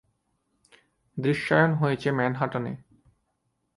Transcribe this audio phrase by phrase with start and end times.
[1.17, 2.73] দৃশ্যায়ন হয়েছে ম্যানহাটনে।